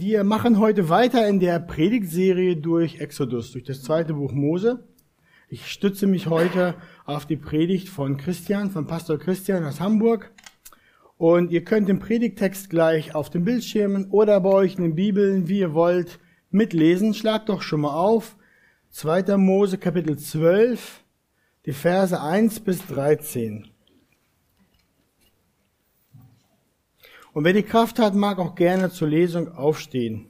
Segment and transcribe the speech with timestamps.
[0.00, 4.86] Wir machen heute weiter in der Predigtserie durch Exodus, durch das zweite Buch Mose.
[5.48, 10.30] Ich stütze mich heute auf die Predigt von Christian, von Pastor Christian aus Hamburg.
[11.16, 15.48] Und ihr könnt den Predigtext gleich auf den Bildschirmen oder bei euch in den Bibeln,
[15.48, 16.20] wie ihr wollt,
[16.52, 17.12] mitlesen.
[17.12, 18.36] Schlagt doch schon mal auf.
[18.90, 19.36] 2.
[19.36, 21.02] Mose Kapitel 12,
[21.66, 23.66] die Verse 1 bis 13.
[27.38, 30.26] Und wer die Kraft hat, mag auch gerne zur Lesung aufstehen.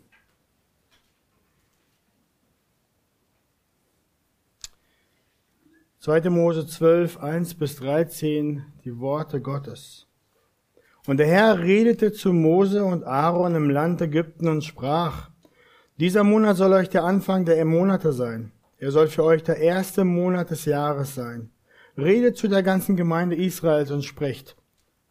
[6.00, 10.06] Zweite Mose 12, 1 bis 13, die Worte Gottes.
[11.06, 15.30] Und der Herr redete zu Mose und Aaron im Land Ägypten und sprach,
[15.96, 18.52] dieser Monat soll euch der Anfang der Monate sein.
[18.76, 21.52] Er soll für euch der erste Monat des Jahres sein.
[21.96, 24.57] Redet zu der ganzen Gemeinde Israels und sprecht,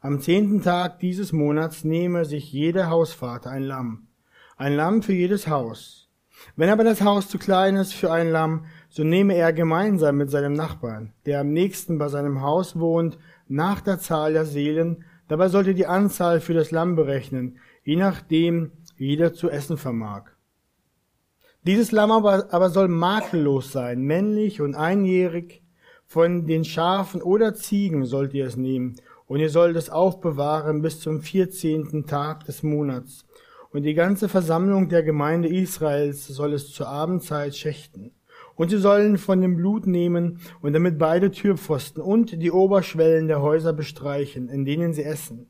[0.07, 4.07] am zehnten Tag dieses Monats nehme sich jeder Hausvater ein Lamm,
[4.55, 6.09] ein Lamm für jedes Haus.
[6.55, 10.31] Wenn aber das Haus zu klein ist für ein Lamm, so nehme er gemeinsam mit
[10.31, 13.17] seinem Nachbarn, der am nächsten bei seinem Haus wohnt,
[13.50, 18.72] nach der Zahl der Seelen, dabei sollte die Anzahl für das Lamm berechnen, je nachdem
[18.95, 20.30] jeder zu essen vermag.
[21.63, 25.63] Dieses Lamm aber, aber soll makellos sein, männlich und einjährig,
[26.05, 28.95] von den Schafen oder Ziegen sollt ihr es nehmen,
[29.28, 33.25] und ihr sollt es aufbewahren bis zum vierzehnten Tag des Monats.
[33.72, 38.11] Und die ganze Versammlung der Gemeinde Israels soll es zur Abendzeit schächten.
[38.56, 43.42] Und sie sollen von dem Blut nehmen und damit beide Türpfosten und die Oberschwellen der
[43.42, 45.50] Häuser bestreichen, in denen sie essen.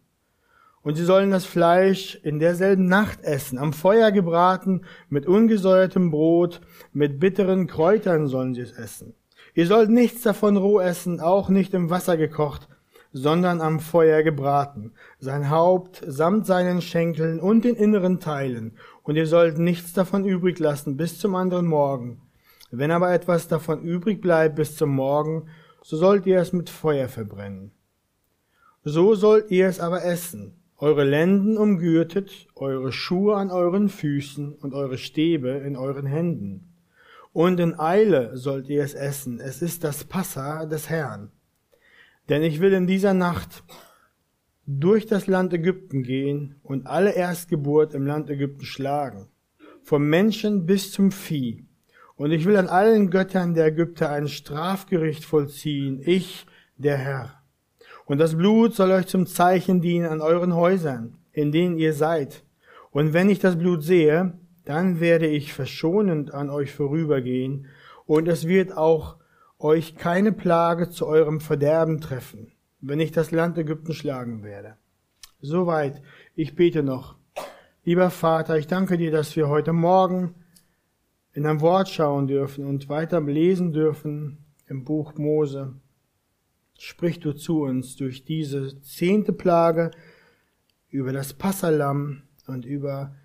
[0.81, 6.61] Und sie sollen das Fleisch in derselben Nacht essen, am Feuer gebraten, mit ungesäuertem Brot,
[6.93, 9.13] mit bitteren Kräutern sollen sie es essen.
[9.53, 12.67] Ihr sollt nichts davon roh essen, auch nicht im Wasser gekocht,
[13.13, 19.27] sondern am Feuer gebraten, sein Haupt samt seinen Schenkeln und den inneren Teilen, und ihr
[19.27, 22.21] sollt nichts davon übrig lassen bis zum anderen Morgen.
[22.71, 25.47] Wenn aber etwas davon übrig bleibt bis zum Morgen,
[25.81, 27.71] so sollt ihr es mit Feuer verbrennen.
[28.83, 34.73] So sollt ihr es aber essen, eure Lenden umgürtet, eure Schuhe an euren Füßen und
[34.73, 36.73] eure Stäbe in euren Händen.
[37.33, 41.31] Und in Eile sollt ihr es essen, es ist das Passa des Herrn.
[42.29, 43.63] Denn ich will in dieser Nacht
[44.65, 49.27] durch das Land Ägypten gehen und alle Erstgeburt im Land Ägypten schlagen,
[49.81, 51.65] vom Menschen bis zum Vieh.
[52.15, 56.45] Und ich will an allen Göttern der Ägypter ein Strafgericht vollziehen, ich,
[56.77, 57.33] der Herr.
[58.05, 62.43] Und das Blut soll euch zum Zeichen dienen an euren Häusern, in denen ihr seid.
[62.91, 64.33] Und wenn ich das Blut sehe,
[64.65, 67.67] dann werde ich verschonend an euch vorübergehen,
[68.05, 69.16] und es wird auch
[69.59, 74.77] euch keine Plage zu eurem Verderben treffen, wenn ich das Land Ägypten schlagen werde.
[75.41, 76.01] Soweit,
[76.35, 77.15] ich bete noch.
[77.83, 80.35] Lieber Vater, ich danke dir, dass wir heute Morgen
[81.33, 85.75] in dein Wort schauen dürfen und weiter lesen dürfen im Buch Mose.
[86.77, 89.91] Sprich du zu uns durch diese zehnte Plage
[90.89, 93.15] über das Passalam und über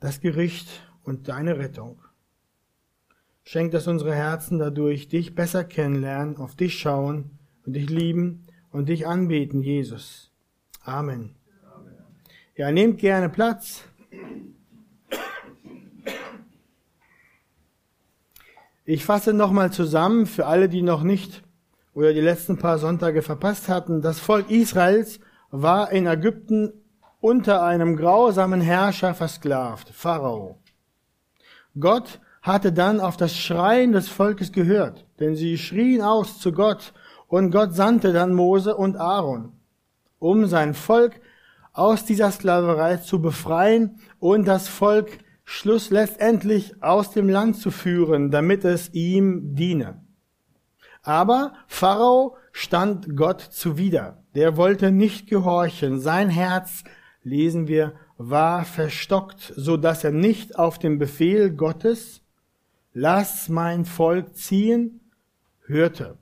[0.00, 0.68] das Gericht
[1.04, 2.02] und deine Rettung.
[3.44, 8.88] Schenk, dass unsere Herzen dadurch dich besser kennenlernen, auf dich schauen und dich lieben und
[8.88, 10.30] dich anbeten, Jesus.
[10.84, 11.34] Amen.
[11.74, 11.94] Amen.
[12.56, 13.84] Ja, nehmt gerne Platz.
[18.84, 21.42] Ich fasse nochmal zusammen für alle, die noch nicht
[21.94, 24.02] oder die letzten paar Sonntage verpasst hatten.
[24.02, 26.72] Das Volk Israels war in Ägypten
[27.20, 30.58] unter einem grausamen Herrscher versklavt, Pharao.
[31.78, 36.92] Gott hatte dann auf das Schreien des Volkes gehört, denn sie schrien aus zu Gott,
[37.28, 39.52] und Gott sandte dann Mose und Aaron,
[40.18, 41.20] um sein Volk
[41.72, 48.30] aus dieser Sklaverei zu befreien und das Volk Schluss letztendlich aus dem Land zu führen,
[48.30, 50.02] damit es ihm diene.
[51.02, 54.22] Aber Pharao stand Gott zuwider.
[54.34, 56.00] Der wollte nicht gehorchen.
[56.00, 56.84] Sein Herz,
[57.22, 62.22] lesen wir, war verstockt, so dass er nicht auf den Befehl Gottes
[62.92, 65.00] lass mein Volk ziehen,
[65.66, 66.18] hörte.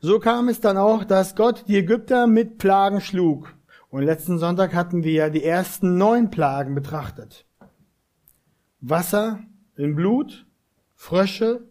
[0.00, 3.54] So kam es dann auch, dass Gott die Ägypter mit Plagen schlug.
[3.90, 7.44] Und letzten Sonntag hatten wir ja die ersten neun Plagen betrachtet.
[8.80, 9.40] Wasser
[9.76, 10.46] in Blut,
[10.94, 11.66] Frösche,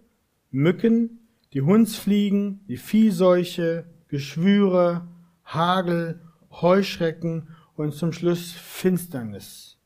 [0.52, 5.08] Mücken, die Hundsfliegen, die Viehseuche, Geschwüre,
[5.44, 6.22] Hagel,
[6.52, 9.79] Heuschrecken und zum Schluss Finsternis.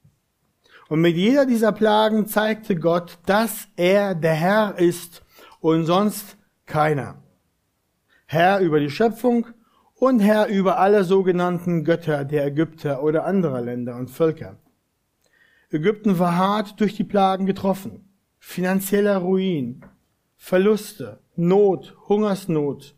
[0.89, 5.24] Und mit jeder dieser Plagen zeigte Gott, dass er der Herr ist
[5.59, 7.24] und sonst keiner.
[8.25, 9.47] Herr über die Schöpfung
[9.95, 14.57] und Herr über alle sogenannten Götter der Ägypter oder anderer Länder und Völker.
[15.71, 18.09] Ägypten war hart durch die Plagen getroffen.
[18.39, 19.85] Finanzieller Ruin,
[20.35, 22.95] Verluste, Not, Hungersnot.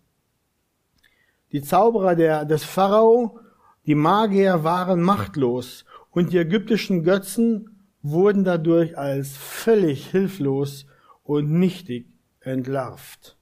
[1.52, 3.40] Die Zauberer der, des Pharao,
[3.86, 7.75] die Magier waren machtlos und die ägyptischen Götzen
[8.12, 10.86] wurden dadurch als völlig hilflos
[11.24, 12.08] und nichtig
[12.40, 13.36] entlarvt.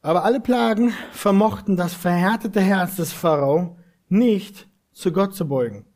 [0.00, 3.76] Aber alle Plagen vermochten das verhärtete Herz des Pharao
[4.08, 5.86] nicht zu Gott zu beugen,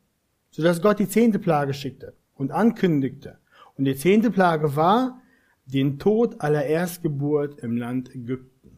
[0.49, 3.39] sodass Gott die zehnte Plage schickte und ankündigte.
[3.77, 5.21] Und die zehnte Plage war
[5.65, 8.77] den Tod aller Erstgeburt im Land Ägypten.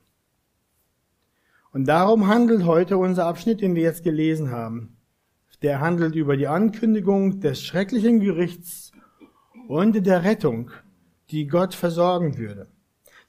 [1.72, 4.96] Und darum handelt heute unser Abschnitt, den wir jetzt gelesen haben.
[5.64, 8.92] Der handelt über die Ankündigung des schrecklichen Gerichts
[9.70, 10.72] und der Rettung,
[11.32, 12.68] die Gott versorgen würde.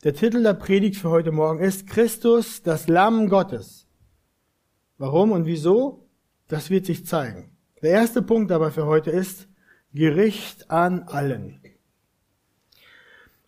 [0.03, 3.87] Der Titel der Predigt für heute Morgen ist Christus, das Lamm Gottes.
[4.99, 6.09] Warum und wieso?
[6.49, 7.57] Das wird sich zeigen.
[7.83, 9.49] Der erste Punkt aber für heute ist
[9.93, 11.61] Gericht an allen.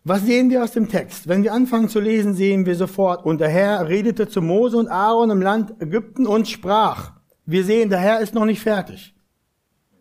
[0.05, 1.27] Was sehen wir aus dem Text?
[1.27, 4.87] Wenn wir anfangen zu lesen, sehen wir sofort, und der Herr redete zu Mose und
[4.87, 7.16] Aaron im Land Ägypten und sprach.
[7.47, 9.15] Wir sehen, der Herr ist noch nicht fertig.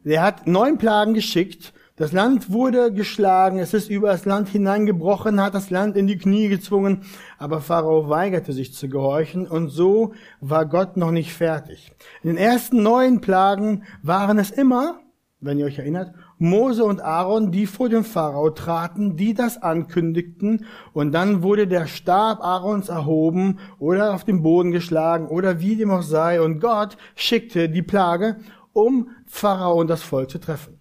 [0.05, 5.41] Er hat neun Plagen geschickt das Land wurde geschlagen, es ist über das Land hineingebrochen,
[5.41, 7.07] hat das Land in die Knie gezwungen,
[7.39, 10.13] aber Pharao weigerte sich zu gehorchen und so
[10.43, 11.93] war Gott noch nicht fertig.
[12.23, 15.01] In den ersten neun Plagen waren es immer,
[15.41, 20.67] wenn ihr euch erinnert, Mose und Aaron, die vor dem Pharao traten, die das ankündigten
[20.93, 25.91] und dann wurde der Stab Aarons erhoben oder auf den Boden geschlagen oder wie dem
[25.91, 28.37] auch sei und Gott schickte die Plage,
[28.75, 30.79] um Pharao und das Volk zu treffen.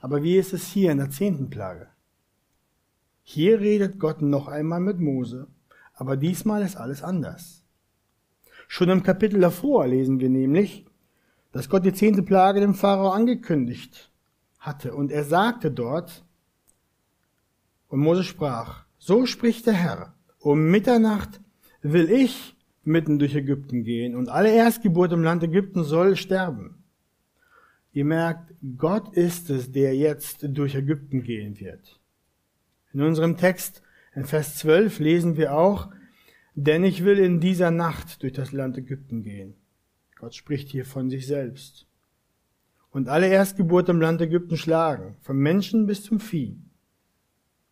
[0.00, 1.88] Aber wie ist es hier in der zehnten Plage?
[3.22, 5.46] Hier redet Gott noch einmal mit Mose,
[5.92, 7.64] aber diesmal ist alles anders.
[8.66, 10.86] Schon im Kapitel davor lesen wir nämlich,
[11.52, 14.09] dass Gott die zehnte Plage dem Pharao angekündigt
[14.60, 14.94] hatte.
[14.94, 16.24] Und er sagte dort,
[17.88, 21.40] und Mose sprach, so spricht der Herr, um Mitternacht
[21.82, 26.84] will ich mitten durch Ägypten gehen und alle Erstgeburt im Land Ägypten soll sterben.
[27.92, 32.00] Ihr merkt, Gott ist es, der jetzt durch Ägypten gehen wird.
[32.92, 33.82] In unserem Text
[34.14, 35.90] in Vers 12 lesen wir auch,
[36.54, 39.54] denn ich will in dieser Nacht durch das Land Ägypten gehen.
[40.16, 41.86] Gott spricht hier von sich selbst.
[42.90, 46.58] Und alle Erstgeburt im Land Ägypten schlagen, vom Menschen bis zum Vieh.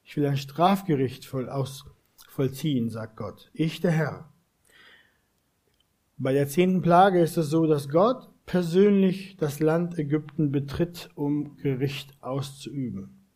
[0.04, 1.84] Ich will ein Strafgericht voll aus,
[2.28, 3.50] vollziehen, sagt Gott.
[3.52, 4.32] Ich, der Herr.
[6.16, 11.56] Bei der zehnten Plage ist es so, dass Gott persönlich das Land Ägypten betritt, um
[11.56, 13.26] Gericht auszuüben.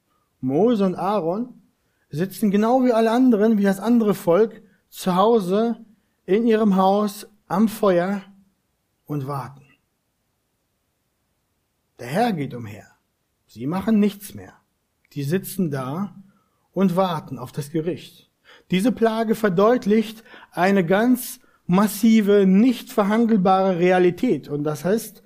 [0.40, 1.62] Mose und Aaron
[2.10, 5.84] sitzen genau wie alle anderen, wie das andere Volk, zu Hause
[6.26, 8.22] in ihrem Haus am Feuer
[9.06, 9.61] und warten.
[12.02, 12.88] Der Herr geht umher.
[13.46, 14.54] Sie machen nichts mehr.
[15.12, 16.16] Die sitzen da
[16.72, 18.28] und warten auf das Gericht.
[18.72, 24.48] Diese Plage verdeutlicht eine ganz massive, nicht verhandelbare Realität.
[24.48, 25.22] Und das heißt,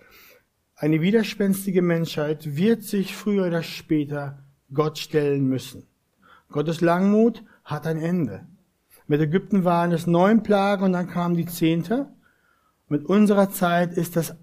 [0.74, 5.86] eine widerspenstige Menschheit wird sich früher oder später Gott stellen müssen.
[6.50, 8.46] Gottes Langmut hat ein Ende.
[9.06, 12.10] Mit Ägypten waren es neun Plagen und dann kam die zehnte.
[12.86, 14.36] Mit unserer Zeit ist das,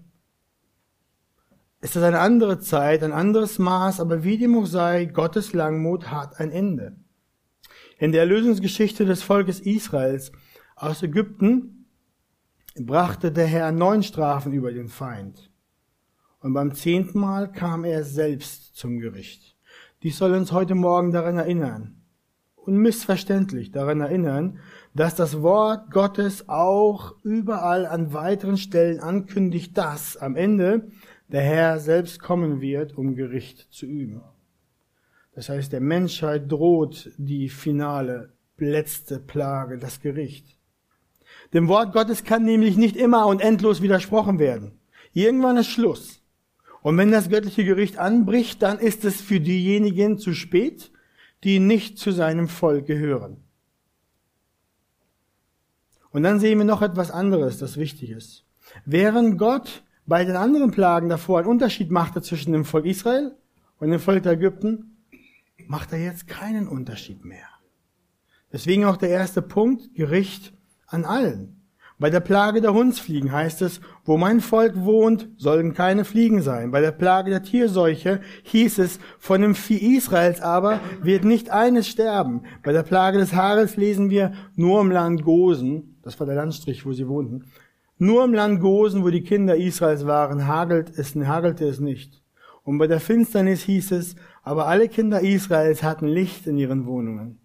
[1.84, 6.10] ist das eine andere Zeit, ein anderes Maß, aber wie dem auch sei, Gottes Langmut
[6.10, 6.96] hat ein Ende.
[7.98, 10.32] In der Erlösungsgeschichte des Volkes Israels
[10.76, 11.84] aus Ägypten
[12.74, 15.50] brachte der Herr neun Strafen über den Feind.
[16.40, 19.54] Und beim zehnten Mal kam er selbst zum Gericht.
[20.02, 22.00] Dies soll uns heute Morgen daran erinnern,
[22.56, 24.58] unmissverständlich daran erinnern,
[24.94, 30.88] dass das Wort Gottes auch überall an weiteren Stellen ankündigt, dass am Ende
[31.28, 34.22] der Herr selbst kommen wird, um Gericht zu üben.
[35.34, 40.58] Das heißt, der Menschheit droht die finale, letzte Plage, das Gericht.
[41.52, 44.78] Dem Wort Gottes kann nämlich nicht immer und endlos widersprochen werden.
[45.12, 46.20] Irgendwann ist Schluss.
[46.82, 50.90] Und wenn das göttliche Gericht anbricht, dann ist es für diejenigen zu spät,
[51.42, 53.38] die nicht zu seinem Volk gehören.
[56.10, 58.44] Und dann sehen wir noch etwas anderes, das wichtig ist.
[58.84, 63.36] Während Gott bei den anderen Plagen davor einen Unterschied machte zwischen dem Volk Israel
[63.78, 64.96] und dem Volk der Ägypten,
[65.66, 67.48] macht er jetzt keinen Unterschied mehr.
[68.52, 70.52] Deswegen auch der erste Punkt, Gericht
[70.86, 71.60] an allen.
[71.98, 76.72] Bei der Plage der Hundsfliegen heißt es, wo mein Volk wohnt, sollen keine Fliegen sein.
[76.72, 81.86] Bei der Plage der Tierseuche hieß es, von dem Vieh Israels aber wird nicht eines
[81.86, 82.42] sterben.
[82.64, 86.84] Bei der Plage des Haares lesen wir, nur im Land Gosen, das war der Landstrich,
[86.84, 87.44] wo sie wohnten,
[88.04, 92.22] nur im Land Gosen, wo die Kinder Israels waren, hagelt es, hagelte es nicht.
[92.62, 97.38] Und bei der Finsternis hieß es, aber alle Kinder Israels hatten Licht in ihren Wohnungen.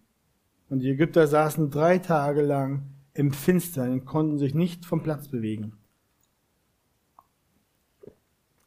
[0.68, 5.28] Und die Ägypter saßen drei Tage lang im Finstern und konnten sich nicht vom Platz
[5.28, 5.74] bewegen.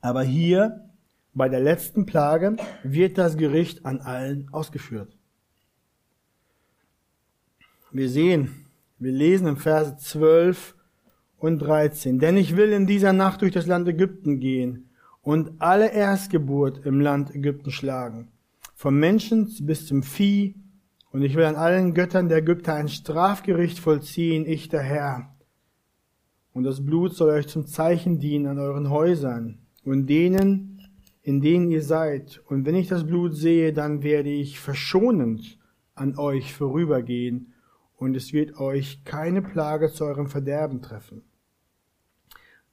[0.01, 0.89] Aber hier,
[1.33, 5.15] bei der letzten Plage, wird das Gericht an allen ausgeführt.
[7.91, 8.65] Wir sehen,
[9.00, 10.75] wir lesen im Vers 12
[11.43, 14.89] und 13, denn ich will in dieser Nacht durch das Land Ägypten gehen
[15.21, 18.29] und alle Erstgeburt im Land Ägypten schlagen,
[18.75, 20.55] vom Menschen bis zum Vieh,
[21.12, 25.35] und ich will an allen Göttern der Ägypter ein Strafgericht vollziehen, ich der Herr.
[26.53, 30.79] Und das Blut soll euch zum Zeichen dienen an euren Häusern und denen,
[31.23, 32.41] in denen ihr seid.
[32.47, 35.59] Und wenn ich das Blut sehe, dann werde ich verschonend
[35.93, 37.53] an euch vorübergehen,
[37.97, 41.21] und es wird euch keine Plage zu eurem Verderben treffen.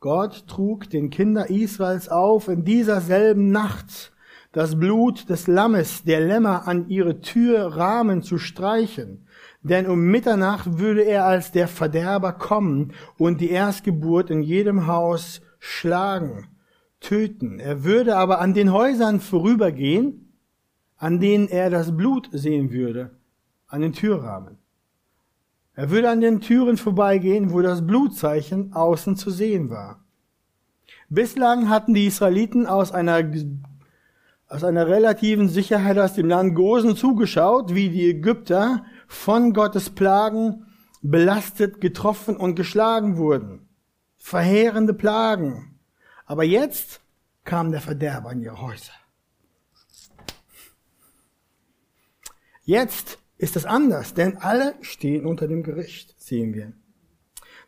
[0.00, 4.12] Gott trug den Kinder Israels auf, in dieser selben Nacht
[4.52, 9.26] das Blut des Lammes, der Lämmer an ihre Türrahmen zu streichen.
[9.62, 15.42] Denn um Mitternacht würde er als der Verderber kommen und die Erstgeburt in jedem Haus
[15.58, 16.48] schlagen,
[17.00, 17.60] töten.
[17.60, 20.32] Er würde aber an den Häusern vorübergehen,
[20.96, 23.10] an denen er das Blut sehen würde,
[23.66, 24.56] an den Türrahmen.
[25.74, 30.04] Er würde an den Türen vorbeigehen, wo das Blutzeichen außen zu sehen war.
[31.08, 33.22] Bislang hatten die Israeliten aus einer
[34.50, 40.66] aus einer relativen Sicherheit aus dem Land Gosen zugeschaut, wie die Ägypter von Gottes Plagen
[41.02, 43.68] belastet, getroffen und geschlagen wurden.
[44.16, 45.78] Verheerende Plagen.
[46.26, 47.00] Aber jetzt
[47.44, 48.92] kam der Verderber in ihre Häuser.
[52.64, 56.72] Jetzt ist es anders, denn alle stehen unter dem Gericht, sehen wir.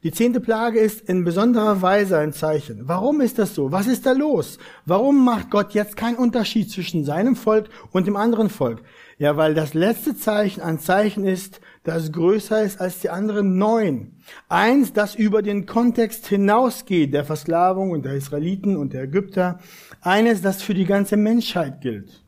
[0.03, 2.89] Die zehnte Plage ist in besonderer Weise ein Zeichen.
[2.89, 3.71] Warum ist das so?
[3.71, 4.59] Was ist da los?
[4.85, 8.83] Warum macht Gott jetzt keinen Unterschied zwischen seinem Volk und dem anderen Volk?
[9.19, 14.17] Ja, weil das letzte Zeichen ein Zeichen ist, das größer ist als die anderen neun.
[14.49, 19.61] Eins, das über den Kontext hinausgeht, der Versklavung und der Israeliten und der Ägypter.
[20.01, 22.25] Eines, das für die ganze Menschheit gilt.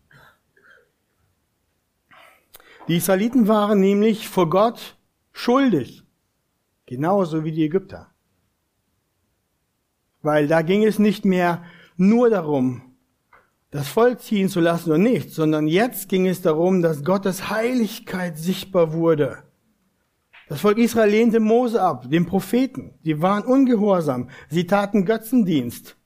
[2.88, 4.98] Die Israeliten waren nämlich vor Gott
[5.32, 6.02] schuldig.
[6.86, 8.08] Genauso wie die Ägypter.
[10.20, 11.64] Weil da ging es nicht mehr
[11.96, 12.82] nur darum,
[13.70, 18.38] das Volk ziehen zu lassen oder nicht, sondern jetzt ging es darum, dass Gottes Heiligkeit
[18.38, 19.42] sichtbar wurde.
[20.48, 22.94] Das Volk Israel lehnte Mose ab, den Propheten.
[23.04, 24.28] Die waren ungehorsam.
[24.50, 25.96] Sie taten Götzendienst.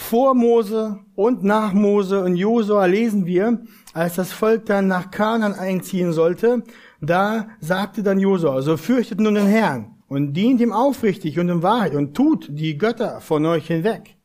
[0.00, 3.62] Vor Mose und nach Mose und Josua lesen wir,
[3.92, 6.62] als das Volk dann nach Kanaan einziehen sollte,
[7.00, 11.62] da sagte dann Josua, so fürchtet nun den Herrn und dient ihm aufrichtig und in
[11.62, 14.16] Wahrheit und tut die Götter von euch hinweg,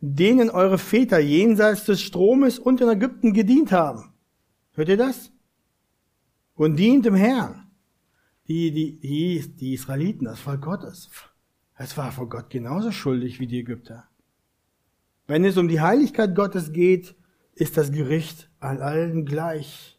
[0.00, 4.12] denen eure Väter jenseits des Stromes und in Ägypten gedient haben.
[4.72, 5.30] Hört ihr das?
[6.54, 7.70] Und dient dem Herrn.
[8.48, 11.08] Die, die, die, die Israeliten, das Volk Gottes,
[11.76, 14.08] es war vor Gott genauso schuldig wie die Ägypter.
[15.26, 17.16] Wenn es um die Heiligkeit Gottes geht,
[17.54, 19.98] ist das Gericht an allen gleich.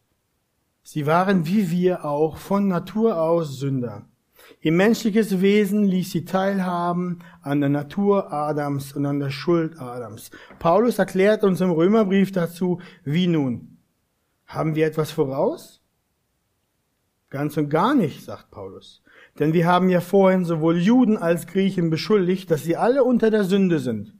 [0.83, 4.07] Sie waren wie wir auch von Natur aus Sünder.
[4.61, 10.31] Ihr menschliches Wesen ließ sie teilhaben an der Natur Adams und an der Schuld Adams.
[10.59, 13.77] Paulus erklärt uns im Römerbrief dazu, wie nun?
[14.45, 15.81] Haben wir etwas voraus?
[17.29, 19.03] Ganz und gar nicht, sagt Paulus.
[19.39, 23.43] Denn wir haben ja vorhin sowohl Juden als Griechen beschuldigt, dass sie alle unter der
[23.43, 24.13] Sünde sind.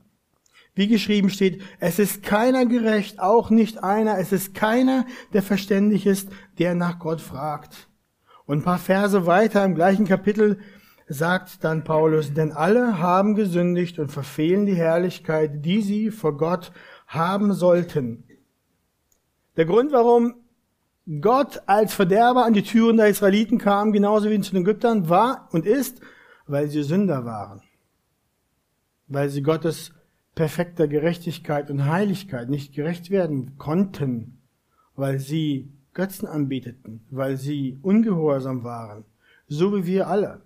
[0.78, 6.06] Wie geschrieben steht, es ist keiner gerecht, auch nicht einer, es ist keiner, der verständig
[6.06, 6.30] ist,
[6.60, 7.90] der nach Gott fragt.
[8.46, 10.60] Und ein paar Verse weiter im gleichen Kapitel
[11.08, 16.72] sagt dann Paulus, denn alle haben gesündigt und verfehlen die Herrlichkeit, die sie vor Gott
[17.08, 18.26] haben sollten.
[19.56, 20.36] Der Grund, warum
[21.22, 25.50] Gott als Verderber an die Türen der Israeliten kam, genauso wie zu den Ägyptern, war
[25.52, 26.02] und ist,
[26.46, 27.64] weil sie Sünder waren.
[29.08, 29.92] Weil sie Gottes
[30.38, 34.38] perfekter Gerechtigkeit und Heiligkeit nicht gerecht werden konnten,
[34.96, 39.04] weil sie Götzen anbeteten, weil sie ungehorsam waren,
[39.48, 40.44] so wie wir alle.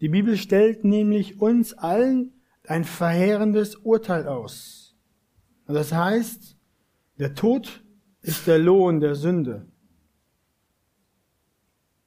[0.00, 2.32] Die Bibel stellt nämlich uns allen
[2.66, 4.96] ein verheerendes Urteil aus.
[5.68, 6.56] Und das heißt,
[7.20, 7.84] der Tod
[8.20, 9.68] ist der Lohn der Sünde.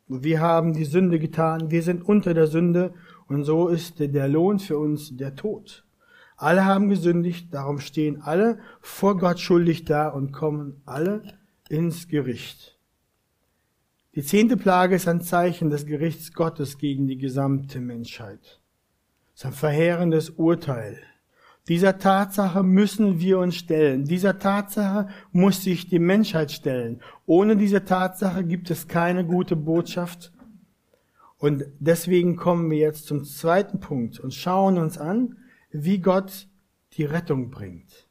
[0.10, 2.94] Wir haben die Sünde getan, wir sind unter der Sünde
[3.28, 5.86] und so ist der Lohn für uns der Tod.
[6.42, 11.22] Alle haben gesündigt, darum stehen alle vor Gott schuldig da und kommen alle
[11.70, 12.80] ins Gericht.
[14.16, 18.60] Die zehnte Plage ist ein Zeichen des Gerichts Gottes gegen die gesamte Menschheit.
[19.36, 20.98] Es ist ein verheerendes Urteil.
[21.68, 24.06] Dieser Tatsache müssen wir uns stellen.
[24.06, 27.02] Dieser Tatsache muss sich die Menschheit stellen.
[27.28, 30.32] Ohne diese Tatsache gibt es keine gute Botschaft.
[31.38, 35.38] Und deswegen kommen wir jetzt zum zweiten Punkt und schauen uns an,
[35.72, 36.48] wie Gott
[36.94, 38.08] die Rettung bringt.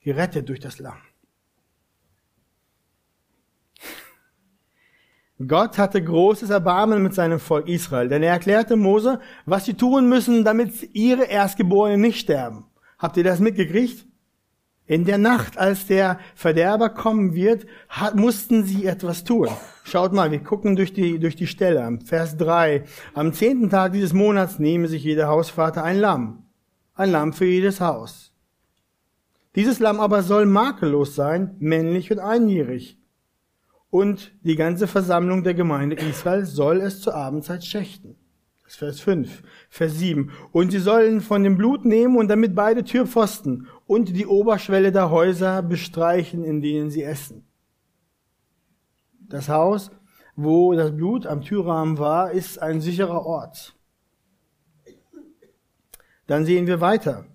[0.00, 1.00] Gerettet durch das Lamm.
[5.48, 10.08] Gott hatte großes Erbarmen mit seinem Volk Israel, denn er erklärte Mose, was sie tun
[10.08, 12.66] müssen, damit ihre Erstgeborenen nicht sterben.
[12.98, 14.06] Habt ihr das mitgekriegt?
[14.86, 19.48] In der Nacht, als der Verderber kommen wird, hat, mussten sie etwas tun.
[19.84, 22.84] Schaut mal, wir gucken durch die, durch die Stelle, Vers 3.
[23.14, 26.44] Am zehnten Tag dieses Monats nehme sich jeder Hausvater ein Lamm.
[26.94, 28.32] Ein Lamm für jedes Haus.
[29.54, 32.98] Dieses Lamm aber soll makellos sein, männlich und einjährig
[33.94, 38.16] und die ganze Versammlung der Gemeinde Israel soll es zur Abendzeit schächten.
[38.64, 39.42] Das ist Vers 5.
[39.70, 40.32] Vers 7.
[40.50, 45.10] Und sie sollen von dem Blut nehmen und damit beide Türpfosten und die Oberschwelle der
[45.10, 47.44] Häuser bestreichen, in denen sie essen.
[49.28, 49.90] Das Haus,
[50.36, 53.76] wo das Blut am Türrahmen war, ist ein sicherer Ort.
[56.26, 57.26] Dann sehen wir weiter.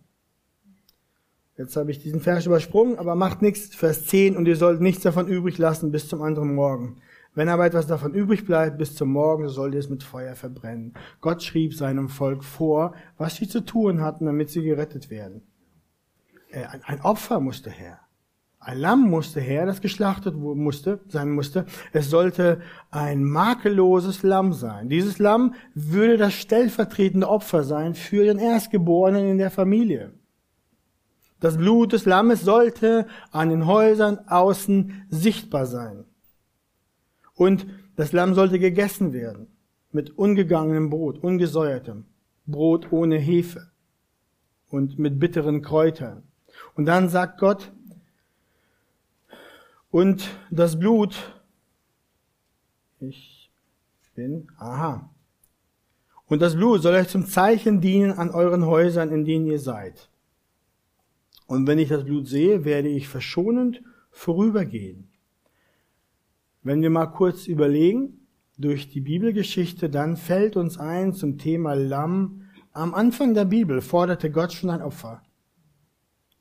[1.57, 3.75] Jetzt habe ich diesen Vers übersprungen, aber macht nichts.
[3.75, 7.01] Vers 10, und ihr sollt nichts davon übrig lassen bis zum anderen Morgen.
[7.35, 10.35] Wenn aber etwas davon übrig bleibt bis zum Morgen, so sollt ihr es mit Feuer
[10.35, 10.93] verbrennen.
[11.21, 15.43] Gott schrieb seinem Volk vor, was sie zu tun hatten, damit sie gerettet werden.
[16.51, 17.99] Äh, ein Opfer musste her.
[18.61, 21.65] Ein Lamm musste her, das geschlachtet musste, sein musste.
[21.93, 24.89] Es sollte ein makelloses Lamm sein.
[24.89, 30.11] Dieses Lamm würde das stellvertretende Opfer sein für den Erstgeborenen in der Familie.
[31.39, 36.03] Das Blut des Lammes sollte an den Häusern außen sichtbar sein.
[37.33, 37.65] Und
[37.95, 39.47] das Lamm sollte gegessen werden
[39.91, 42.05] mit ungegangenem Brot, ungesäuertem
[42.45, 43.71] Brot ohne Hefe
[44.69, 46.28] und mit bitteren Kräutern.
[46.79, 47.73] Und dann sagt Gott,
[49.91, 51.13] und das Blut,
[53.01, 53.51] ich
[54.15, 55.13] bin, aha,
[56.27, 60.09] und das Blut soll euch zum Zeichen dienen an euren Häusern, in denen ihr seid.
[61.47, 65.09] Und wenn ich das Blut sehe, werde ich verschonend vorübergehen.
[66.63, 68.25] Wenn wir mal kurz überlegen,
[68.57, 72.43] durch die Bibelgeschichte, dann fällt uns ein zum Thema Lamm.
[72.71, 75.21] Am Anfang der Bibel forderte Gott schon ein Opfer.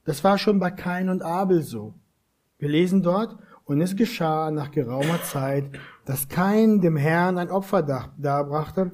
[0.08, 1.92] Das war schon bei Kain und Abel so.
[2.56, 7.82] Wir lesen dort, und es geschah nach geraumer Zeit, dass Kain dem Herrn ein Opfer
[8.16, 8.92] darbrachte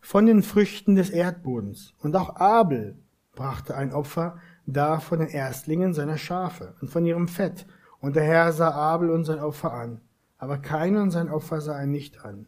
[0.00, 1.94] von den Früchten des Erdbodens.
[1.98, 2.96] Und auch Abel
[3.32, 7.66] brachte ein Opfer da von den Erstlingen seiner Schafe und von ihrem Fett.
[7.98, 10.00] Und der Herr sah Abel und sein Opfer an,
[10.38, 12.46] aber keiner und sein Opfer sah er nicht an.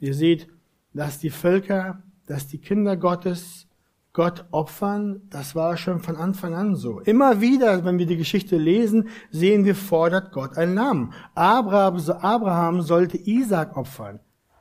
[0.00, 0.48] Ihr seht,
[0.92, 3.67] dass die Völker, dass die Kinder Gottes
[4.12, 7.00] Gott opfern, das war schon von Anfang an so.
[7.00, 11.12] Immer wieder, wenn wir die Geschichte lesen, sehen wir, fordert Gott ein Lamm.
[11.34, 14.20] Abraham, Abraham sollte Isaac opfern.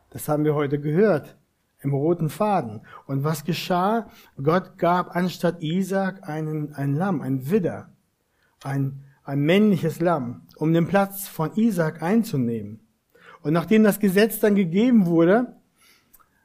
[0.09, 1.37] Das haben wir heute gehört
[1.81, 2.81] im roten Faden.
[3.05, 4.07] Und was geschah?
[4.41, 7.89] Gott gab anstatt Isaac einen, ein Lamm, ein Widder,
[8.63, 12.81] ein, ein männliches Lamm, um den Platz von Isaac einzunehmen.
[13.41, 15.55] Und nachdem das Gesetz dann gegeben wurde,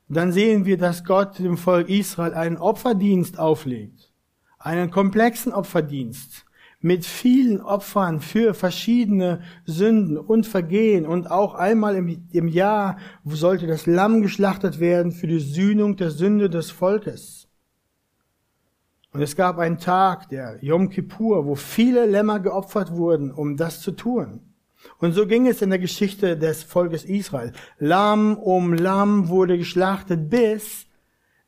[0.09, 4.13] dann sehen wir, dass Gott dem Volk Israel einen Opferdienst auflegt.
[4.59, 6.45] Einen komplexen Opferdienst
[6.83, 13.69] mit vielen Opfern für verschiedene Sünden und Vergehen und auch einmal im, im Jahr sollte
[13.69, 17.49] das Lamm geschlachtet werden für die Sühnung der Sünde des Volkes.
[19.13, 23.81] Und es gab einen Tag, der Yom Kippur, wo viele Lämmer geopfert wurden, um das
[23.81, 24.52] zu tun.
[24.99, 27.53] Und so ging es in der Geschichte des Volkes Israel.
[27.79, 30.87] Lamm um Lamm wurde geschlachtet, bis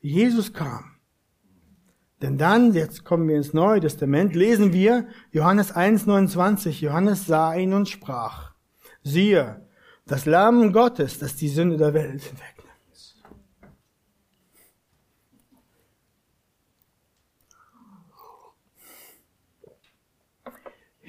[0.00, 0.94] Jesus kam.
[2.22, 6.80] Denn dann, jetzt kommen wir ins Neue Testament, lesen wir Johannes 1,29.
[6.80, 8.54] Johannes sah ihn und sprach,
[9.02, 9.66] siehe,
[10.06, 12.53] das Lamm Gottes, das die Sünde der Welt wegnimmt.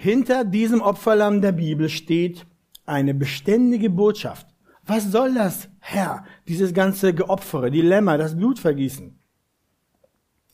[0.05, 2.45] Hinter diesem Opferlamm der Bibel steht
[2.85, 4.45] eine beständige Botschaft.
[4.85, 9.17] Was soll das, Herr, dieses ganze Geopfere, die Lämmer, das Blutvergießen?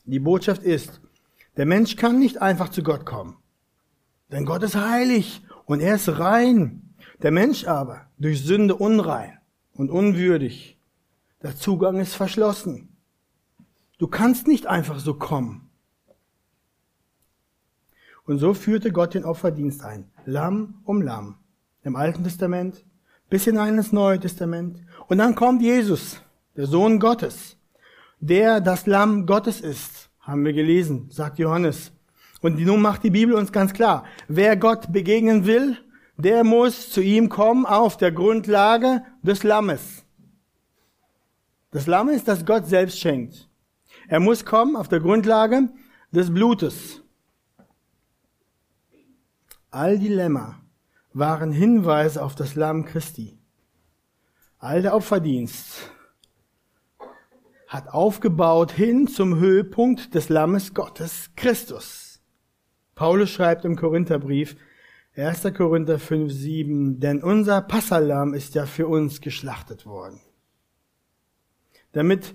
[0.06, 1.02] Die Botschaft ist,
[1.58, 3.36] der Mensch kann nicht einfach zu Gott kommen.
[4.30, 6.94] Denn Gott ist heilig und er ist rein.
[7.20, 9.36] Der Mensch aber durch Sünde unrein
[9.74, 10.78] und unwürdig.
[11.42, 12.96] Der Zugang ist verschlossen.
[13.98, 15.68] Du kannst nicht einfach so kommen.
[18.24, 20.10] Und so führte Gott den Opferdienst ein.
[20.24, 21.36] Lamm um Lamm.
[21.82, 22.84] Im Alten Testament
[23.28, 24.80] bis hinein ins Neue Testament.
[25.08, 26.20] Und dann kommt Jesus,
[26.54, 27.56] der Sohn Gottes
[28.22, 31.92] der das Lamm Gottes ist, haben wir gelesen, sagt Johannes.
[32.40, 35.76] Und nun macht die Bibel uns ganz klar, wer Gott begegnen will,
[36.16, 40.04] der muss zu ihm kommen auf der Grundlage des Lammes.
[41.72, 43.48] Das Lamm ist, das Gott selbst schenkt.
[44.06, 45.68] Er muss kommen auf der Grundlage
[46.12, 47.01] des Blutes.
[49.74, 50.60] All die Lämmer
[51.14, 53.38] waren Hinweise auf das Lamm Christi.
[54.58, 55.90] All der Opferdienst
[57.68, 62.20] hat aufgebaut hin zum Höhepunkt des Lammes Gottes Christus.
[62.94, 64.56] Paulus schreibt im Korintherbrief,
[65.16, 65.54] 1.
[65.54, 70.20] Korinther 5, 7, denn unser Passalam ist ja für uns geschlachtet worden.
[71.92, 72.34] Damit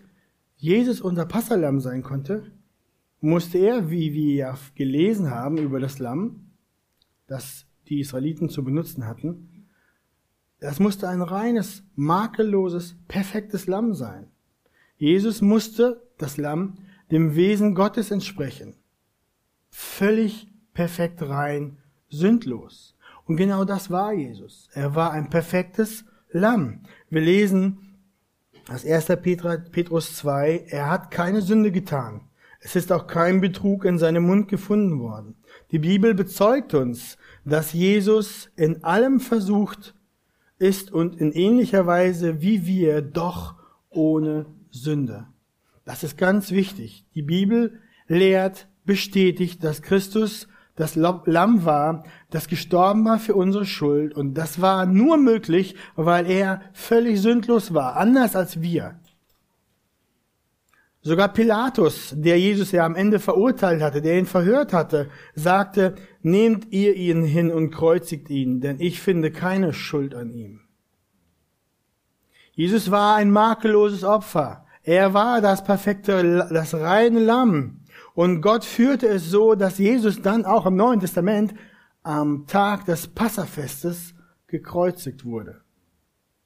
[0.56, 2.52] Jesus unser Passalam sein konnte,
[3.22, 6.47] musste er, wie wir ja gelesen haben über das Lamm,
[7.28, 9.66] das die Israeliten zu benutzen hatten,
[10.60, 14.28] das musste ein reines, makelloses, perfektes Lamm sein.
[14.98, 16.80] Jesus musste, das Lamm,
[17.12, 18.76] dem Wesen Gottes entsprechen.
[19.70, 21.78] Völlig perfekt rein,
[22.10, 22.96] sündlos.
[23.26, 24.70] Und genau das war Jesus.
[24.74, 26.82] Er war ein perfektes Lamm.
[27.10, 27.80] Wir lesen
[28.68, 29.06] das 1.
[29.72, 32.22] Petrus 2, er hat keine Sünde getan.
[32.60, 35.36] Es ist auch kein Betrug in seinem Mund gefunden worden.
[35.72, 39.96] Die Bibel bezeugt uns, dass Jesus in allem versucht
[40.60, 43.56] ist und in ähnlicher Weise wie wir doch
[43.90, 45.28] ohne Sünde.
[45.86, 47.06] Das ist ganz wichtig.
[47.16, 54.14] Die Bibel lehrt, bestätigt, dass Christus das Lamm war, das gestorben war für unsere Schuld.
[54.14, 59.00] Und das war nur möglich, weil er völlig sündlos war, anders als wir.
[61.08, 66.74] Sogar Pilatus, der Jesus ja am Ende verurteilt hatte, der ihn verhört hatte, sagte, nehmt
[66.74, 70.60] ihr ihn hin und kreuzigt ihn, denn ich finde keine Schuld an ihm.
[72.52, 74.66] Jesus war ein makelloses Opfer.
[74.84, 77.86] Er war das perfekte, das reine Lamm.
[78.14, 81.54] Und Gott führte es so, dass Jesus dann auch im Neuen Testament
[82.04, 84.14] am Tag des Passafestes
[84.48, 85.62] gekreuzigt wurde.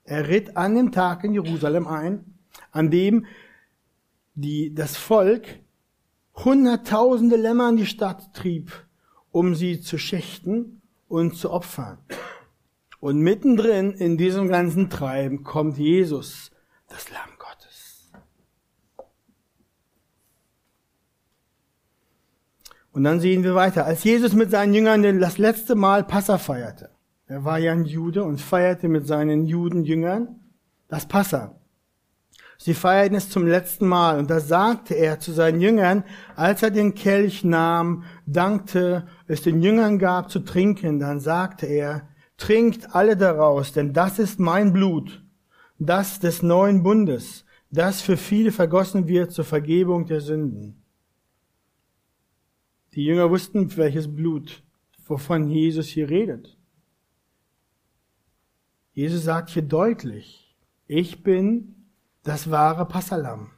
[0.04, 2.36] Er ritt an dem Tag in Jerusalem ein,
[2.72, 3.26] an dem
[4.42, 5.60] die, das Volk
[6.34, 8.72] hunderttausende Lämmer in die Stadt trieb,
[9.32, 12.00] um sie zu schächten und zu opfern.
[13.00, 16.52] Und mittendrin in diesem ganzen Treiben kommt Jesus,
[16.88, 17.32] das Lamm
[22.94, 23.86] Und dann sehen wir weiter.
[23.86, 26.90] Als Jesus mit seinen Jüngern das letzte Mal Passa feierte,
[27.28, 30.40] er war ja ein Jude und feierte mit seinen Judenjüngern
[30.90, 31.61] das Passa.
[32.64, 36.04] Sie feierten es zum letzten Mal und da sagte er zu seinen Jüngern,
[36.36, 42.08] als er den Kelch nahm, dankte, es den Jüngern gab zu trinken, dann sagte er,
[42.38, 45.24] trinkt alle daraus, denn das ist mein Blut,
[45.80, 50.84] das des neuen Bundes, das für viele vergossen wird zur Vergebung der Sünden.
[52.94, 54.62] Die Jünger wussten, welches Blut,
[55.08, 56.60] wovon Jesus hier redet.
[58.94, 61.81] Jesus sagt hier deutlich, ich bin
[62.24, 63.52] das wahre Passalam.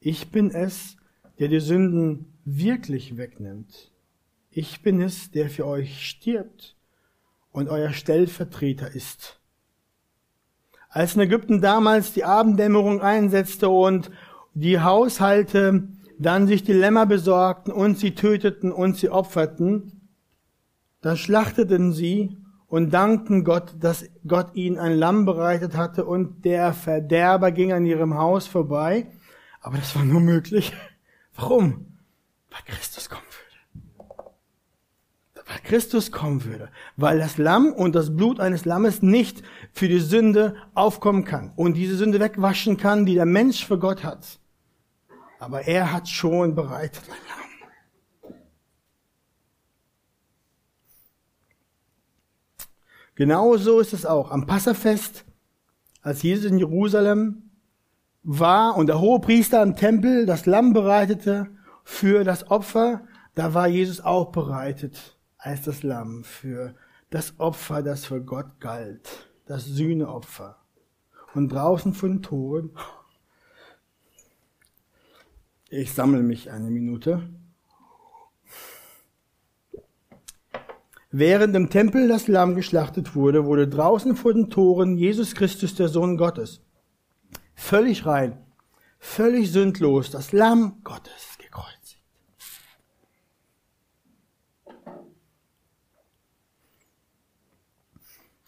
[0.00, 0.96] Ich bin es,
[1.38, 3.92] der die Sünden wirklich wegnimmt.
[4.50, 6.76] Ich bin es, der für euch stirbt
[7.52, 9.40] und euer Stellvertreter ist.
[10.88, 14.10] Als in Ägypten damals die Abenddämmerung einsetzte und
[14.54, 20.08] die Haushalte dann sich die Lämmer besorgten und sie töteten und sie opferten,
[21.00, 22.36] dann schlachteten sie
[22.68, 27.84] und dankten Gott, dass Gott ihnen ein Lamm bereitet hatte und der Verderber ging an
[27.84, 29.08] ihrem Haus vorbei.
[29.60, 30.72] Aber das war nur möglich.
[31.34, 31.98] Warum?
[32.50, 33.38] Weil Christus kommen würde.
[35.48, 36.68] Weil Christus kommen würde.
[36.96, 41.74] Weil das Lamm und das Blut eines Lammes nicht für die Sünde aufkommen kann und
[41.74, 44.38] diese Sünde wegwaschen kann, die der Mensch für Gott hat
[45.38, 47.38] aber er hat schon bereitet ein Lamm.
[53.18, 55.24] Genauso ist es auch am Passafest,
[56.02, 57.50] als Jesus in Jerusalem
[58.22, 61.48] war und der hohe Priester im Tempel das Lamm bereitete
[61.82, 63.02] für das Opfer,
[63.34, 66.76] da war Jesus auch bereitet als das Lamm für
[67.10, 70.56] das Opfer, das für Gott galt, das Sühneopfer.
[71.34, 72.70] Und draußen von den Toren
[75.70, 77.28] ich sammle mich eine Minute.
[81.10, 85.88] Während im Tempel das Lamm geschlachtet wurde, wurde draußen vor den Toren Jesus Christus, der
[85.88, 86.60] Sohn Gottes,
[87.54, 88.44] völlig rein,
[88.98, 92.04] völlig sündlos, das Lamm Gottes gekreuzigt.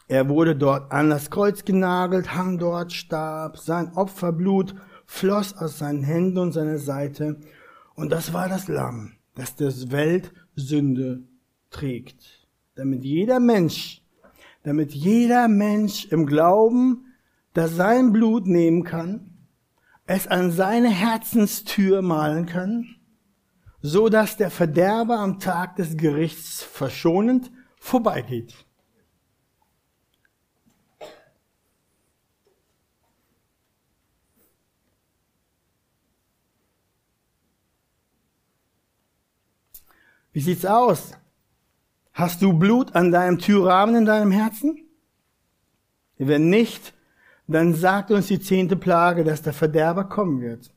[0.09, 4.75] Er wurde dort an das Kreuz genagelt, hang dort, starb, sein Opferblut
[5.07, 7.41] floss aus seinen Händen und seiner Seite.
[7.95, 11.23] Und das war das Lamm, das das Weltsünde
[11.71, 12.40] trägt.
[12.81, 14.01] Damit jeder Mensch,
[14.63, 17.13] damit jeder Mensch im Glauben,
[17.53, 19.37] dass sein Blut nehmen kann,
[20.07, 22.97] es an seine Herzenstür malen kann,
[23.83, 28.55] so dass der Verderber am Tag des Gerichts verschonend vorbeigeht.
[40.33, 41.13] Wie sieht's aus?
[42.13, 44.79] Hast du Blut an deinem Türrahmen in deinem Herzen?
[46.19, 46.93] Wenn nicht,
[47.47, 50.73] dann sagt uns die zehnte Plage, dass der Verderber kommen wird.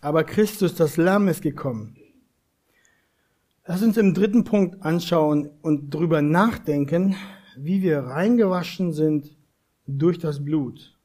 [0.00, 1.96] Aber Christus, das Lamm, ist gekommen.
[3.66, 7.16] Lass uns im dritten Punkt anschauen und drüber nachdenken,
[7.56, 9.36] wie wir reingewaschen sind
[9.86, 10.96] durch das Blut.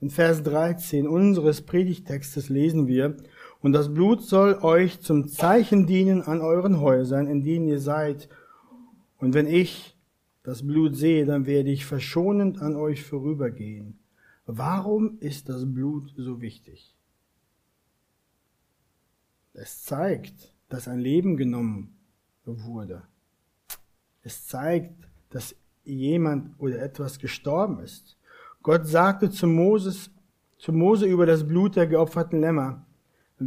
[0.00, 3.16] In Vers 13 unseres Predigtextes lesen wir,
[3.62, 8.28] und das Blut soll euch zum Zeichen dienen an euren Häusern, in denen ihr seid.
[9.18, 9.96] Und wenn ich
[10.42, 14.00] das Blut sehe, dann werde ich verschonend an euch vorübergehen.
[14.46, 16.96] Warum ist das Blut so wichtig?
[19.54, 21.96] Es zeigt, dass ein Leben genommen
[22.44, 23.04] wurde.
[24.22, 28.16] Es zeigt, dass jemand oder etwas gestorben ist.
[28.62, 30.10] Gott sagte zu Moses,
[30.58, 32.84] zu Mose über das Blut der geopferten Lämmer,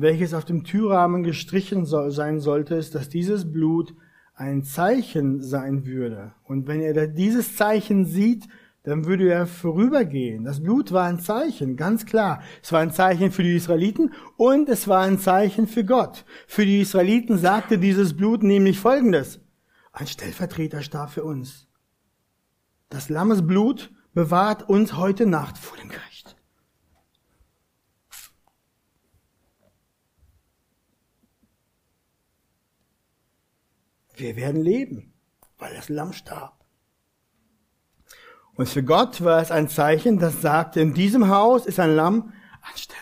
[0.01, 3.93] welches auf dem Türrahmen gestrichen soll, sein sollte, ist, dass dieses Blut
[4.35, 6.33] ein Zeichen sein würde.
[6.43, 8.47] Und wenn er dieses Zeichen sieht,
[8.83, 10.43] dann würde er vorübergehen.
[10.43, 12.43] Das Blut war ein Zeichen, ganz klar.
[12.61, 16.23] Es war ein Zeichen für die Israeliten und es war ein Zeichen für Gott.
[16.47, 19.39] Für die Israeliten sagte dieses Blut nämlich Folgendes.
[19.91, 21.67] Ein Stellvertreterstab für uns.
[22.89, 26.04] Das Lammesblut bewahrt uns heute Nacht vor dem Gericht.
[34.17, 35.13] Wir werden leben,
[35.57, 36.53] weil das Lamm starb.
[38.55, 42.33] Und für Gott war es ein Zeichen, das sagte, in diesem Haus ist ein Lamm
[42.61, 42.99] anstelle,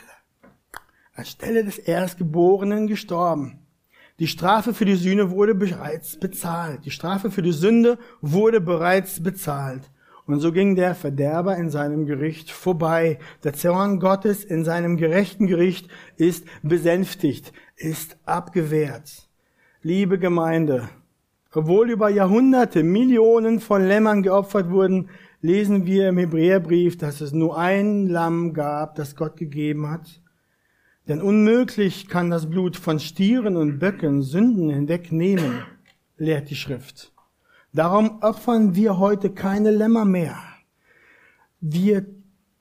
[1.13, 3.59] anstelle des Erstgeborenen gestorben.
[4.19, 6.85] Die Strafe für die Sühne wurde bereits bezahlt.
[6.85, 9.91] Die Strafe für die Sünde wurde bereits bezahlt.
[10.25, 13.19] Und so ging der Verderber in seinem Gericht vorbei.
[13.43, 19.27] Der Zorn Gottes in seinem gerechten Gericht ist besänftigt, ist abgewehrt.
[19.81, 20.89] Liebe Gemeinde,
[21.55, 25.09] obwohl über Jahrhunderte Millionen von Lämmern geopfert wurden,
[25.41, 30.21] lesen wir im Hebräerbrief, dass es nur ein Lamm gab, das Gott gegeben hat.
[31.07, 35.63] Denn unmöglich kann das Blut von Stieren und Böcken Sünden hinwegnehmen,
[36.17, 37.11] lehrt die Schrift.
[37.73, 40.37] Darum opfern wir heute keine Lämmer mehr.
[41.59, 42.05] Wir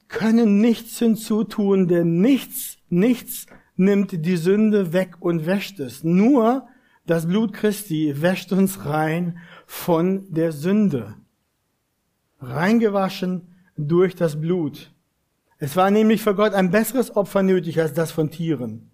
[0.09, 6.02] können nichts hinzutun, denn nichts, nichts nimmt die Sünde weg und wäscht es.
[6.02, 6.66] Nur
[7.07, 11.15] das Blut Christi wäscht uns rein von der Sünde.
[12.41, 14.93] Reingewaschen durch das Blut.
[15.59, 18.91] Es war nämlich für Gott ein besseres Opfer nötig als das von Tieren.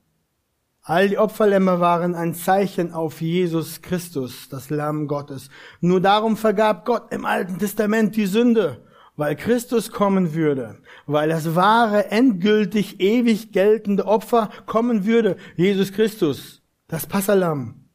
[0.82, 5.50] All die Opferlämmer waren ein Zeichen auf Jesus Christus, das Lamm Gottes.
[5.80, 11.54] Nur darum vergab Gott im Alten Testament die Sünde, weil Christus kommen würde, weil das
[11.54, 17.87] wahre, endgültig, ewig geltende Opfer kommen würde, Jesus Christus, das Passalam.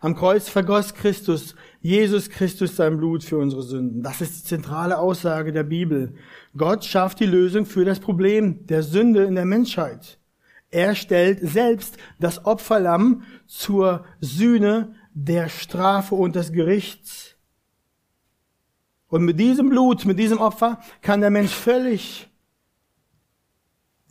[0.00, 4.02] Am Kreuz vergoss Christus, Jesus Christus sein Blut für unsere Sünden.
[4.02, 6.14] Das ist die zentrale Aussage der Bibel.
[6.56, 10.18] Gott schafft die Lösung für das Problem der Sünde in der Menschheit.
[10.70, 17.36] Er stellt selbst das Opferlamm zur Sühne der Strafe und des Gerichts.
[19.08, 22.30] Und mit diesem Blut, mit diesem Opfer kann der Mensch völlig,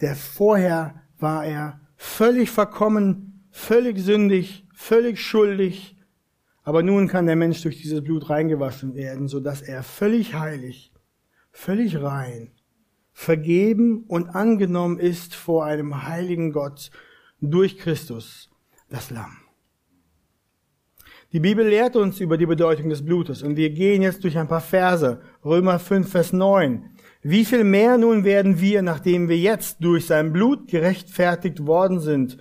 [0.01, 5.97] der vorher war er völlig verkommen, völlig sündig, völlig schuldig,
[6.63, 10.93] aber nun kann der Mensch durch dieses Blut reingewaschen werden, so dass er völlig heilig,
[11.51, 12.51] völlig rein,
[13.11, 16.91] vergeben und angenommen ist vor einem heiligen Gott
[17.41, 18.49] durch Christus,
[18.89, 19.37] das Lamm.
[21.33, 24.47] Die Bibel lehrt uns über die Bedeutung des Blutes und wir gehen jetzt durch ein
[24.47, 25.21] paar Verse.
[25.43, 26.89] Römer 5, Vers 9.
[27.21, 32.37] Wie viel mehr nun werden wir, nachdem wir jetzt durch sein Blut gerechtfertigt worden sind,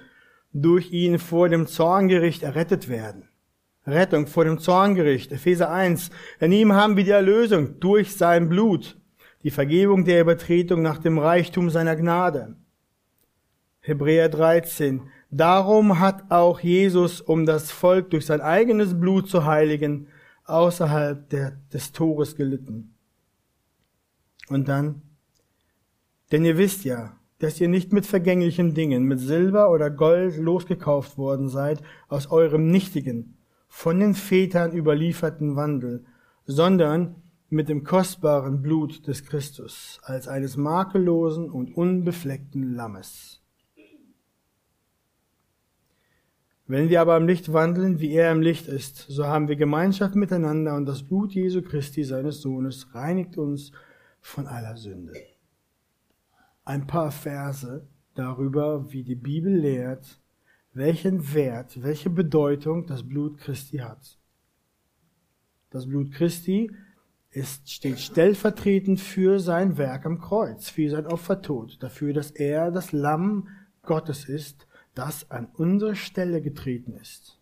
[0.62, 3.28] durch ihn vor dem Zorngericht errettet werden.
[3.86, 5.32] Rettung vor dem Zorngericht.
[5.32, 6.10] Epheser 1.
[6.40, 8.98] In ihm haben wir die Erlösung durch sein Blut,
[9.42, 12.56] die Vergebung der Übertretung nach dem Reichtum seiner Gnade.
[13.80, 15.08] Hebräer 13.
[15.30, 20.08] Darum hat auch Jesus, um das Volk durch sein eigenes Blut zu heiligen,
[20.44, 22.94] außerhalb der, des Tores gelitten.
[24.48, 25.02] Und dann,
[26.32, 31.18] denn ihr wisst ja, dass ihr nicht mit vergänglichen Dingen, mit Silber oder Gold losgekauft
[31.18, 33.36] worden seid aus eurem nichtigen,
[33.68, 36.04] von den Vätern überlieferten Wandel,
[36.46, 37.16] sondern
[37.50, 43.42] mit dem kostbaren Blut des Christus als eines makellosen und unbefleckten Lammes.
[46.66, 50.14] Wenn wir aber im Licht wandeln, wie er im Licht ist, so haben wir Gemeinschaft
[50.14, 53.72] miteinander und das Blut Jesu Christi, seines Sohnes, reinigt uns
[54.20, 55.14] von aller Sünde.
[56.68, 60.20] Ein paar Verse darüber, wie die Bibel lehrt,
[60.74, 64.18] welchen Wert, welche Bedeutung das Blut Christi hat.
[65.70, 66.70] Das Blut Christi
[67.30, 72.92] ist, steht stellvertretend für sein Werk am Kreuz, für sein Opfertod, dafür, dass er das
[72.92, 73.48] Lamm
[73.80, 77.40] Gottes ist, das an unsere Stelle getreten ist.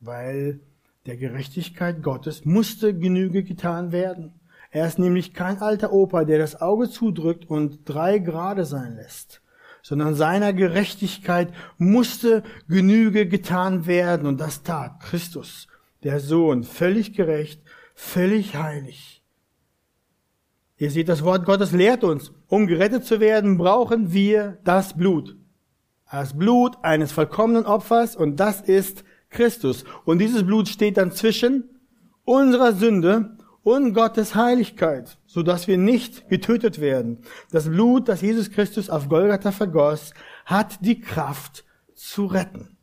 [0.00, 0.58] Weil
[1.06, 4.39] der Gerechtigkeit Gottes musste Genüge getan werden.
[4.70, 9.42] Er ist nämlich kein alter Opa, der das Auge zudrückt und drei Grade sein lässt,
[9.82, 15.66] sondern seiner Gerechtigkeit musste Genüge getan werden und das tat Christus,
[16.04, 17.62] der Sohn, völlig gerecht,
[17.94, 19.24] völlig heilig.
[20.76, 25.36] Ihr seht, das Wort Gottes lehrt uns, um gerettet zu werden, brauchen wir das Blut.
[26.10, 29.84] Das Blut eines vollkommenen Opfers und das ist Christus.
[30.04, 31.64] Und dieses Blut steht dann zwischen
[32.24, 37.18] unserer Sünde und Gottes Heiligkeit, so dass wir nicht getötet werden.
[37.50, 40.12] Das Blut, das Jesus Christus auf Golgatha vergoss,
[40.46, 42.76] hat die Kraft zu retten.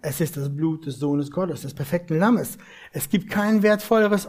[0.00, 2.58] Es ist das Blut des Sohnes Gottes, des perfekten Lammes.
[2.92, 4.28] Es gibt kein wertvolleres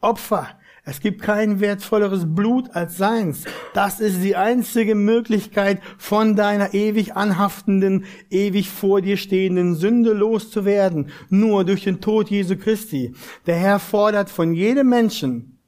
[0.00, 0.48] Opfer.
[0.88, 3.44] Es gibt kein wertvolleres Blut als seins.
[3.74, 11.10] Das ist die einzige Möglichkeit, von deiner ewig anhaftenden, ewig vor dir stehenden Sünde loszuwerden.
[11.28, 13.14] Nur durch den Tod Jesu Christi.
[13.44, 15.58] Der Herr fordert von jedem Menschen,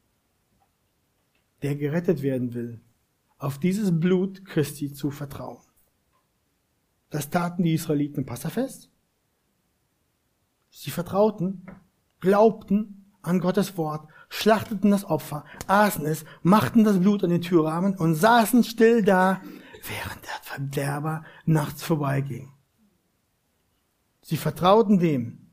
[1.60, 2.80] der gerettet werden will,
[3.36, 5.60] auf dieses Blut Christi zu vertrauen.
[7.10, 8.88] Das taten die Israeliten im Passafest.
[10.70, 11.66] Sie vertrauten,
[12.20, 17.96] glaubten an Gottes Wort, schlachteten das Opfer, aßen es, machten das Blut an den Türrahmen
[17.96, 19.42] und saßen still da,
[19.82, 22.52] während der Verderber nachts vorbeiging.
[24.22, 25.50] Sie vertrauten dem.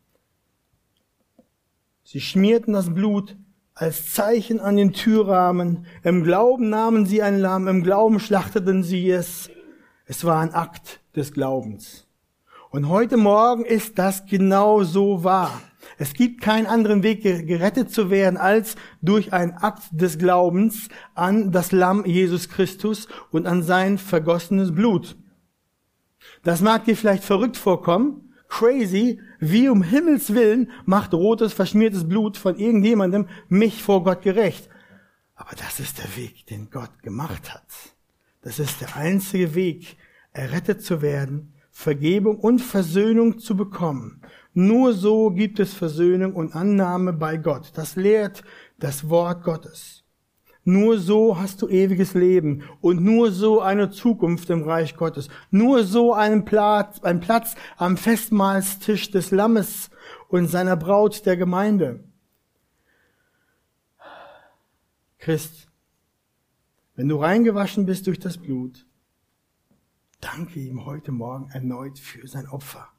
[2.03, 3.35] Sie schmierten das Blut
[3.73, 5.85] als Zeichen an den Türrahmen.
[6.03, 9.49] Im Glauben nahmen sie ein Lamm, im Glauben schlachteten sie es.
[10.05, 12.07] Es war ein Akt des Glaubens.
[12.69, 15.61] Und heute Morgen ist das genau so wahr.
[15.97, 21.51] Es gibt keinen anderen Weg, gerettet zu werden, als durch einen Akt des Glaubens an
[21.51, 25.15] das Lamm Jesus Christus und an sein vergossenes Blut.
[26.43, 32.37] Das mag dir vielleicht verrückt vorkommen, crazy, wie um Himmels Willen macht rotes, verschmiertes Blut
[32.37, 34.69] von irgendjemandem mich vor Gott gerecht.
[35.35, 37.67] Aber das ist der Weg, den Gott gemacht hat.
[38.41, 39.97] Das ist der einzige Weg,
[40.31, 44.21] errettet zu werden, Vergebung und Versöhnung zu bekommen.
[44.59, 47.73] Nur so gibt es Versöhnung und Annahme bei Gott.
[47.75, 48.43] Das lehrt
[48.79, 50.03] das Wort Gottes.
[50.63, 55.29] Nur so hast du ewiges Leben und nur so eine Zukunft im Reich Gottes.
[55.51, 59.91] Nur so einen Platz, ein Platz am Festmahlstisch des Lammes
[60.27, 62.03] und seiner Braut der Gemeinde.
[65.19, 65.67] Christ,
[66.95, 68.87] wenn du reingewaschen bist durch das Blut,
[70.19, 72.91] Danke ihm heute Morgen erneut für sein Opfer.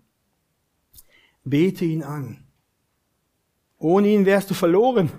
[1.49, 2.45] Bete ihn an.
[3.79, 5.11] Ohne ihn wärst du verloren.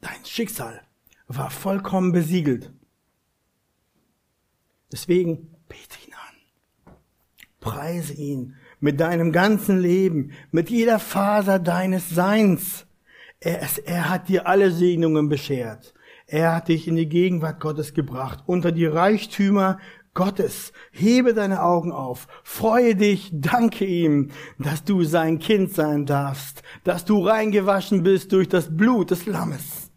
[0.00, 0.80] Dein Schicksal
[1.26, 2.72] war vollkommen besiegelt.
[4.92, 6.94] Deswegen bete ihn an.
[7.58, 12.86] Preise ihn mit deinem ganzen Leben, mit jeder Faser deines Seins.
[13.40, 15.94] Er, er hat dir alle Segnungen beschert.
[16.26, 19.78] Er hat dich in die Gegenwart Gottes gebracht, unter die Reichtümer
[20.12, 20.72] Gottes.
[20.90, 27.04] Hebe deine Augen auf, freue dich, danke ihm, dass du sein Kind sein darfst, dass
[27.04, 29.92] du reingewaschen bist durch das Blut des Lammes.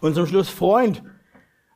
[0.00, 1.04] Und zum Schluss, Freund,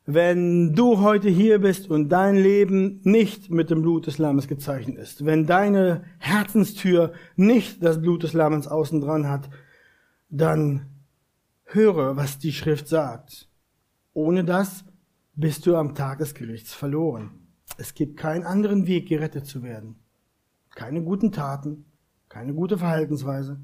[0.07, 4.99] wenn du heute hier bist und dein Leben nicht mit dem Blut des Lammes gezeichnet
[4.99, 9.51] ist, wenn deine Herzenstür nicht das Blut des Lammes außen dran hat,
[10.29, 10.87] dann
[11.65, 13.49] höre, was die Schrift sagt.
[14.13, 14.85] Ohne das
[15.35, 17.49] bist du am Tag des Gerichts verloren.
[17.77, 19.97] Es gibt keinen anderen Weg, gerettet zu werden.
[20.77, 21.85] Keine guten Taten,
[22.29, 23.61] keine gute Verhaltensweise,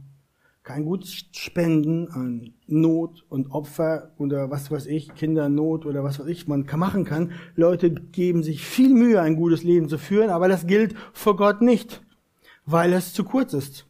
[0.62, 6.26] kein gutes Spenden an Not und Opfer oder was weiß ich, Kindernot oder was weiß
[6.28, 7.32] ich, man machen kann.
[7.56, 11.62] Leute geben sich viel Mühe, ein gutes Leben zu führen, aber das gilt vor Gott
[11.62, 12.02] nicht,
[12.64, 13.86] weil es zu kurz ist.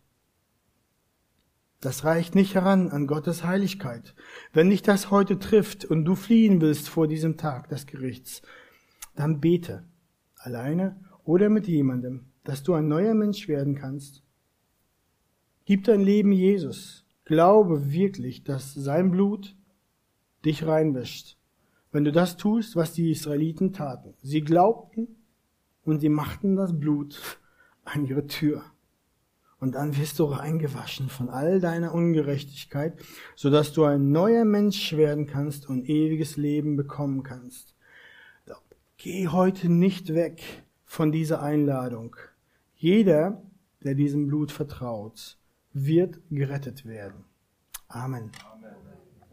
[1.81, 4.15] Das reicht nicht heran an Gottes Heiligkeit.
[4.53, 8.41] Wenn dich das heute trifft und du fliehen willst vor diesem Tag des Gerichts,
[9.15, 9.85] dann bete,
[10.37, 14.22] alleine oder mit jemandem, dass du ein neuer Mensch werden kannst
[15.73, 17.07] Gib dein Leben Jesus.
[17.25, 19.57] Glaube wirklich, dass sein Blut
[20.45, 21.39] dich reinwäscht.
[21.91, 24.13] Wenn du das tust, was die Israeliten taten.
[24.21, 25.09] Sie glaubten
[25.83, 27.19] und sie machten das Blut
[27.85, 28.63] an ihre Tür.
[29.61, 32.99] Und dann wirst du reingewaschen von all deiner Ungerechtigkeit,
[33.35, 37.75] sodass du ein neuer Mensch werden kannst und ewiges Leben bekommen kannst.
[38.99, 40.43] Geh heute nicht weg
[40.85, 42.15] von dieser Einladung.
[42.77, 43.43] Jeder,
[43.83, 45.39] der diesem Blut vertraut,
[45.73, 47.25] wird gerettet werden.
[47.89, 48.31] Amen.